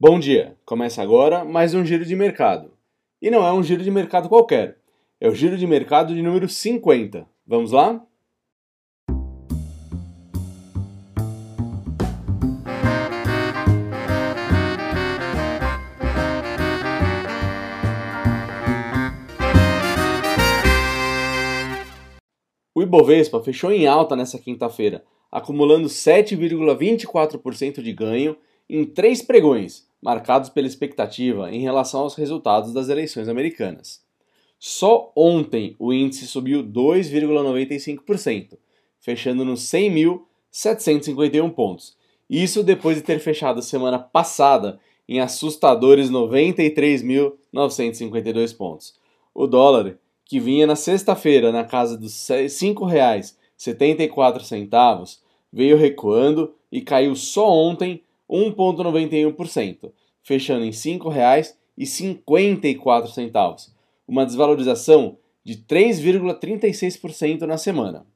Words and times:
Bom 0.00 0.20
dia! 0.20 0.56
Começa 0.64 1.02
agora 1.02 1.44
mais 1.44 1.74
um 1.74 1.84
giro 1.84 2.04
de 2.04 2.14
mercado. 2.14 2.72
E 3.20 3.32
não 3.32 3.44
é 3.44 3.52
um 3.52 3.64
giro 3.64 3.82
de 3.82 3.90
mercado 3.90 4.28
qualquer, 4.28 4.78
é 5.20 5.28
o 5.28 5.34
giro 5.34 5.58
de 5.58 5.66
mercado 5.66 6.14
de 6.14 6.22
número 6.22 6.48
50. 6.48 7.28
Vamos 7.44 7.72
lá? 7.72 8.00
O 22.72 22.80
Ibovespa 22.80 23.42
fechou 23.42 23.72
em 23.72 23.88
alta 23.88 24.14
nesta 24.14 24.38
quinta-feira, 24.38 25.04
acumulando 25.28 25.88
7,24% 25.88 27.82
de 27.82 27.92
ganho 27.92 28.36
em 28.70 28.84
três 28.84 29.22
pregões, 29.22 29.87
marcados 30.00 30.48
pela 30.48 30.66
expectativa 30.66 31.52
em 31.52 31.60
relação 31.60 32.00
aos 32.00 32.14
resultados 32.14 32.72
das 32.72 32.88
eleições 32.88 33.28
americanas. 33.28 34.02
Só 34.58 35.12
ontem 35.14 35.76
o 35.78 35.92
índice 35.92 36.26
subiu 36.26 36.64
2,95%, 36.64 38.56
fechando 38.98 39.44
nos 39.44 39.60
100.751 39.62 41.52
pontos. 41.52 41.94
Isso 42.28 42.62
depois 42.62 42.96
de 42.96 43.02
ter 43.02 43.18
fechado 43.20 43.60
a 43.60 43.62
semana 43.62 43.98
passada 43.98 44.78
em 45.08 45.20
assustadores 45.20 46.10
93.952 46.10 48.56
pontos. 48.56 48.94
O 49.32 49.46
dólar, 49.46 49.96
que 50.24 50.38
vinha 50.38 50.66
na 50.66 50.76
sexta-feira 50.76 51.50
na 51.52 51.64
casa 51.64 51.96
dos 51.96 52.28
R$ 52.28 52.44
5,74, 52.46 55.18
veio 55.50 55.78
recuando 55.78 56.54
e 56.70 56.82
caiu 56.82 57.16
só 57.16 57.50
ontem 57.50 58.02
1,91%, 58.28 59.92
fechando 60.22 60.64
em 60.64 60.70
R$ 60.70 60.72
5,54, 60.72 63.70
uma 64.06 64.26
desvalorização 64.26 65.16
de 65.44 65.56
3,36% 65.56 67.40
na 67.42 67.56
semana. 67.56 68.06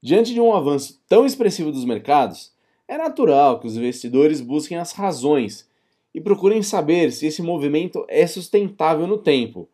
Diante 0.00 0.32
de 0.32 0.40
um 0.40 0.54
avanço 0.54 1.02
tão 1.08 1.26
expressivo 1.26 1.72
dos 1.72 1.84
mercados, 1.84 2.52
é 2.86 2.96
natural 2.96 3.58
que 3.60 3.66
os 3.66 3.76
investidores 3.76 4.40
busquem 4.40 4.78
as 4.78 4.92
razões 4.92 5.68
e 6.14 6.20
procurem 6.20 6.62
saber 6.62 7.10
se 7.12 7.26
esse 7.26 7.42
movimento 7.42 8.06
é 8.08 8.24
sustentável 8.26 9.06
no 9.06 9.18
tempo, 9.18 9.68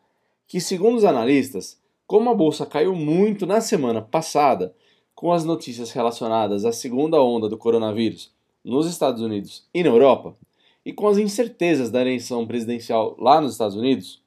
que, 0.46 0.61
segundo 0.61 0.96
os 0.96 1.05
analistas, 1.05 1.78
como 2.06 2.30
a 2.30 2.34
bolsa 2.34 2.64
caiu 2.64 2.94
muito 2.94 3.44
na 3.44 3.61
semana 3.61 4.00
passada, 4.00 4.72
com 5.14 5.30
as 5.33 5.44
notícias 5.44 5.91
relacionadas 5.91 6.64
à 6.64 6.72
segunda 6.72 7.20
onda 7.20 7.48
do 7.48 7.58
coronavírus 7.58 8.33
nos 8.64 8.87
Estados 8.87 9.23
Unidos 9.23 9.67
e 9.73 9.83
na 9.83 9.89
Europa, 9.89 10.37
e 10.84 10.92
com 10.92 11.06
as 11.06 11.19
incertezas 11.19 11.91
da 11.91 12.01
eleição 12.01 12.47
presidencial 12.47 13.17
lá 13.19 13.41
nos 13.41 13.53
Estados 13.53 13.77
Unidos, 13.77 14.23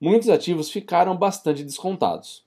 muitos 0.00 0.28
ativos 0.28 0.70
ficaram 0.70 1.16
bastante 1.16 1.62
descontados. 1.62 2.44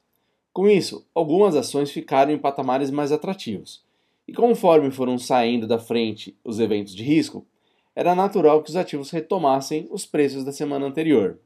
Com 0.52 0.67
isso, 0.67 1.06
algumas 1.16 1.56
ações 1.56 1.92
ficaram 1.92 2.31
em 2.31 2.38
patamares 2.38 2.92
mais 2.92 3.11
atrativos, 3.11 3.84
e 4.28 4.34
conforme 4.34 4.92
foram 4.92 5.17
saindo 5.17 5.67
da 5.67 5.80
frente 5.80 6.38
os 6.44 6.59
eventos 6.59 6.94
de 6.95 7.04
risco, 7.04 7.45
era 7.95 8.16
natural 8.16 8.64
que 8.64 8.70
os 8.70 8.76
ativos 8.76 9.11
retomassem 9.11 9.88
os 9.92 10.06
preços 10.06 10.44
da 10.44 10.52
semana 10.52 10.86
anterior. 10.86 11.39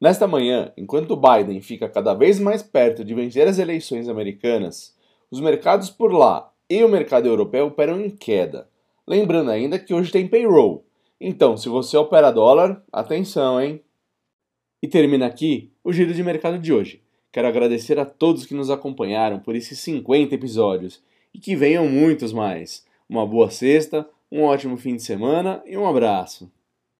Nesta 0.00 0.26
manhã, 0.26 0.72
enquanto 0.76 1.16
Biden 1.16 1.60
fica 1.60 1.88
cada 1.88 2.14
vez 2.14 2.40
mais 2.40 2.62
perto 2.62 3.04
de 3.04 3.14
vencer 3.14 3.46
as 3.46 3.58
eleições 3.58 4.08
americanas, 4.08 4.96
os 5.30 5.40
mercados 5.40 5.90
por 5.90 6.12
lá 6.12 6.50
e 6.68 6.82
o 6.82 6.88
mercado 6.88 7.26
europeu 7.26 7.66
operam 7.66 8.00
em 8.00 8.10
queda, 8.10 8.68
Lembrando 9.10 9.50
ainda 9.50 9.76
que 9.76 9.92
hoje 9.92 10.12
tem 10.12 10.28
payroll. 10.28 10.84
Então, 11.20 11.56
se 11.56 11.68
você 11.68 11.96
opera 11.96 12.30
dólar, 12.30 12.80
atenção, 12.92 13.60
hein? 13.60 13.82
E 14.80 14.86
termina 14.86 15.26
aqui 15.26 15.72
o 15.82 15.92
giro 15.92 16.14
de 16.14 16.22
mercado 16.22 16.60
de 16.60 16.72
hoje. 16.72 17.02
Quero 17.32 17.48
agradecer 17.48 17.98
a 17.98 18.04
todos 18.04 18.46
que 18.46 18.54
nos 18.54 18.70
acompanharam 18.70 19.40
por 19.40 19.56
esses 19.56 19.80
50 19.80 20.32
episódios 20.36 21.02
e 21.34 21.40
que 21.40 21.56
venham 21.56 21.88
muitos 21.88 22.32
mais. 22.32 22.86
Uma 23.08 23.26
boa 23.26 23.50
sexta, 23.50 24.08
um 24.30 24.42
ótimo 24.44 24.76
fim 24.76 24.94
de 24.94 25.02
semana 25.02 25.60
e 25.66 25.76
um 25.76 25.88
abraço. 25.88 26.48